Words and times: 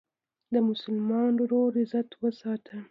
د 0.53 0.55
مسلمان 0.69 1.33
ورور 1.41 1.71
عزت 1.81 2.09
وساته. 2.21 2.77